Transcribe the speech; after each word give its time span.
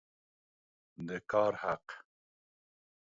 د 1.07 1.09
کار 1.31 1.51
حق 1.61 1.85